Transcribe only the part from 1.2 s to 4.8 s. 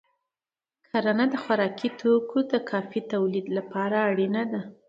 د خوراکي توکو د کافی تولید لپاره اړینه ده.